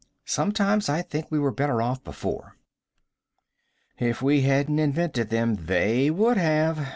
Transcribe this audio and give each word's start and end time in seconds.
Sometimes 0.25 0.89
I 0.89 1.03
think 1.03 1.29
we 1.29 1.37
were 1.37 1.51
better 1.51 1.79
off 1.79 2.03
before." 2.03 2.57
"If 3.99 4.19
we 4.23 4.41
hadn't 4.41 4.79
invented 4.79 5.29
them, 5.29 5.67
they 5.67 6.09
would 6.09 6.37
have." 6.37 6.87